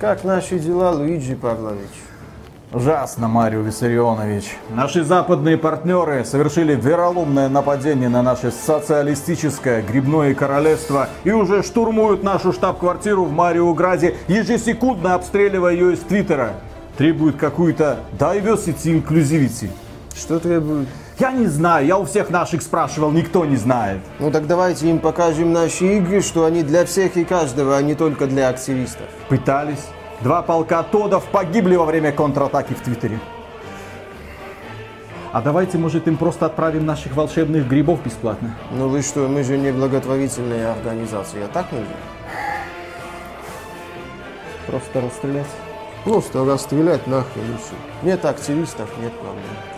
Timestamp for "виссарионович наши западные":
3.62-5.58